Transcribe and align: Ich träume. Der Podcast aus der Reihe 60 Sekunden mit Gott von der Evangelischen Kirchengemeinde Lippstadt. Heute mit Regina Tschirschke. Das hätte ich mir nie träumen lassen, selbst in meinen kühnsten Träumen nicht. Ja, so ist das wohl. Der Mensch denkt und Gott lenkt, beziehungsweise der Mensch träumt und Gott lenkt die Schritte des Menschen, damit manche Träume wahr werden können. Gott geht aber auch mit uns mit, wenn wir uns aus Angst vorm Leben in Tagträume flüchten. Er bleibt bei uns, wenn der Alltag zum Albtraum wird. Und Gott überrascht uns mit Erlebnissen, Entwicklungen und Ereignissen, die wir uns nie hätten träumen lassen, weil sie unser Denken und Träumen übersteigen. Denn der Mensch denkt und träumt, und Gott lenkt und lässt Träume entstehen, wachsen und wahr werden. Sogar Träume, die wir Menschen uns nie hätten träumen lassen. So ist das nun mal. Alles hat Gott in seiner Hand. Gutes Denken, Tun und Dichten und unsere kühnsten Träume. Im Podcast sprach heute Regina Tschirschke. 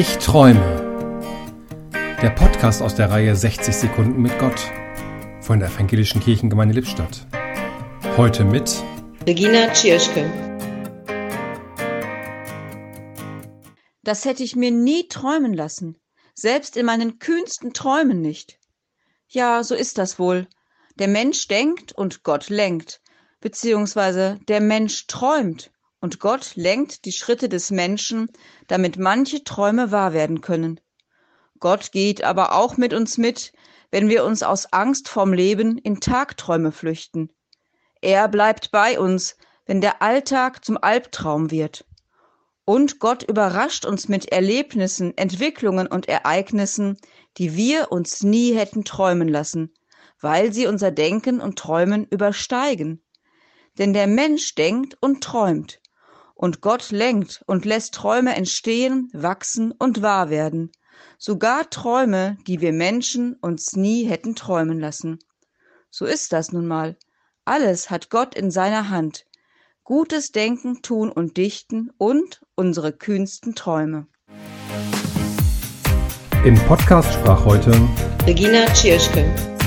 Ich 0.00 0.18
träume. 0.18 1.90
Der 2.22 2.30
Podcast 2.30 2.82
aus 2.82 2.94
der 2.94 3.10
Reihe 3.10 3.34
60 3.34 3.74
Sekunden 3.74 4.22
mit 4.22 4.38
Gott 4.38 4.70
von 5.40 5.58
der 5.58 5.70
Evangelischen 5.70 6.20
Kirchengemeinde 6.20 6.72
Lippstadt. 6.72 7.26
Heute 8.16 8.44
mit 8.44 8.80
Regina 9.26 9.72
Tschirschke. 9.72 10.24
Das 14.04 14.24
hätte 14.24 14.44
ich 14.44 14.54
mir 14.54 14.70
nie 14.70 15.08
träumen 15.08 15.52
lassen, 15.52 15.96
selbst 16.32 16.76
in 16.76 16.86
meinen 16.86 17.18
kühnsten 17.18 17.72
Träumen 17.72 18.20
nicht. 18.20 18.60
Ja, 19.26 19.64
so 19.64 19.74
ist 19.74 19.98
das 19.98 20.20
wohl. 20.20 20.46
Der 21.00 21.08
Mensch 21.08 21.48
denkt 21.48 21.90
und 21.90 22.22
Gott 22.22 22.50
lenkt, 22.50 23.00
beziehungsweise 23.40 24.38
der 24.46 24.60
Mensch 24.60 25.08
träumt 25.08 25.72
und 26.00 26.20
Gott 26.20 26.52
lenkt 26.54 27.04
die 27.04 27.12
Schritte 27.12 27.48
des 27.48 27.70
Menschen, 27.70 28.30
damit 28.66 28.98
manche 28.98 29.42
Träume 29.44 29.90
wahr 29.90 30.12
werden 30.12 30.40
können. 30.40 30.80
Gott 31.60 31.90
geht 31.92 32.22
aber 32.22 32.54
auch 32.54 32.76
mit 32.76 32.94
uns 32.94 33.18
mit, 33.18 33.52
wenn 33.90 34.08
wir 34.08 34.24
uns 34.24 34.42
aus 34.42 34.72
Angst 34.72 35.08
vorm 35.08 35.32
Leben 35.32 35.78
in 35.78 36.00
Tagträume 36.00 36.72
flüchten. 36.72 37.30
Er 38.00 38.28
bleibt 38.28 38.70
bei 38.70 39.00
uns, 39.00 39.36
wenn 39.66 39.80
der 39.80 40.02
Alltag 40.02 40.64
zum 40.64 40.78
Albtraum 40.80 41.50
wird. 41.50 41.84
Und 42.64 43.00
Gott 43.00 43.22
überrascht 43.22 43.86
uns 43.86 44.08
mit 44.08 44.26
Erlebnissen, 44.26 45.16
Entwicklungen 45.16 45.86
und 45.86 46.06
Ereignissen, 46.06 46.98
die 47.38 47.56
wir 47.56 47.90
uns 47.90 48.22
nie 48.22 48.54
hätten 48.54 48.84
träumen 48.84 49.26
lassen, 49.26 49.72
weil 50.20 50.52
sie 50.52 50.66
unser 50.66 50.90
Denken 50.90 51.40
und 51.40 51.58
Träumen 51.58 52.06
übersteigen. 52.06 53.02
Denn 53.78 53.94
der 53.94 54.06
Mensch 54.06 54.54
denkt 54.54 54.96
und 55.00 55.24
träumt, 55.24 55.80
und 56.38 56.60
Gott 56.60 56.92
lenkt 56.92 57.42
und 57.46 57.64
lässt 57.64 57.94
Träume 57.94 58.34
entstehen, 58.34 59.10
wachsen 59.12 59.72
und 59.72 60.02
wahr 60.02 60.30
werden. 60.30 60.70
Sogar 61.18 61.68
Träume, 61.68 62.38
die 62.46 62.60
wir 62.60 62.72
Menschen 62.72 63.34
uns 63.40 63.74
nie 63.74 64.04
hätten 64.04 64.36
träumen 64.36 64.78
lassen. 64.78 65.18
So 65.90 66.04
ist 66.06 66.32
das 66.32 66.52
nun 66.52 66.66
mal. 66.66 66.96
Alles 67.44 67.90
hat 67.90 68.08
Gott 68.08 68.36
in 68.36 68.52
seiner 68.52 68.88
Hand. 68.88 69.26
Gutes 69.82 70.30
Denken, 70.30 70.80
Tun 70.80 71.10
und 71.10 71.36
Dichten 71.36 71.90
und 71.98 72.40
unsere 72.54 72.92
kühnsten 72.92 73.56
Träume. 73.56 74.06
Im 76.44 76.54
Podcast 76.66 77.12
sprach 77.14 77.44
heute 77.44 77.72
Regina 78.26 78.66
Tschirschke. 78.66 79.57